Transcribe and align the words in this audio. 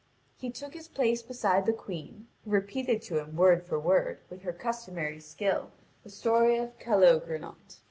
He 0.35 0.49
took 0.49 0.73
his 0.73 0.87
place 0.87 1.21
beside 1.21 1.67
the 1.67 1.73
Queen, 1.73 2.25
who 2.43 2.49
repeated 2.49 3.03
to 3.03 3.19
him 3.19 3.35
word 3.35 3.63
for 3.67 3.79
word, 3.79 4.17
with 4.31 4.41
her 4.41 4.51
customary 4.51 5.19
skill, 5.19 5.69
the 6.01 6.09
story 6.09 6.57
of 6.57 6.75
Calogrenant. 6.79 7.77